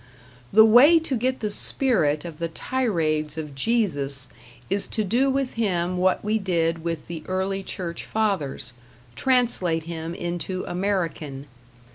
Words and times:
The 0.51 0.65
way 0.65 0.97
to 0.97 1.15
get 1.15 1.41
the 1.41 1.51
spirit 1.51 2.25
of 2.25 2.39
the 2.39 2.47
tirades 2.47 3.37
of 3.37 3.53
Jesus 3.53 4.29
is 4.67 4.87
to 4.87 5.03
do 5.03 5.29
with 5.29 5.53
him 5.53 5.95
what 5.97 6.23
we 6.25 6.39
did 6.39 6.83
with 6.83 7.05
the 7.05 7.21
early 7.27 7.61
church 7.61 8.03
fathers 8.03 8.73
translate 9.15 9.83
him 9.83 10.15
into 10.15 10.65
American. 10.65 11.45